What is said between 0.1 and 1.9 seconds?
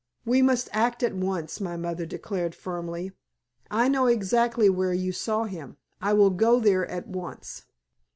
"We must act at once," my